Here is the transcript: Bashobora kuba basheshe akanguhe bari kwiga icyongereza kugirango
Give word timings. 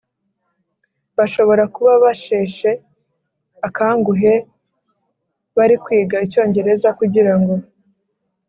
Bashobora 1.17 1.63
kuba 1.75 1.93
basheshe 2.03 2.69
akanguhe 3.67 4.33
bari 5.57 5.75
kwiga 5.83 6.17
icyongereza 6.25 6.89
kugirango 6.99 7.53